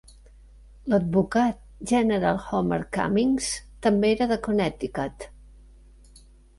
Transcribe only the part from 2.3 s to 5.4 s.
Homer Cummings també era de Connecticut.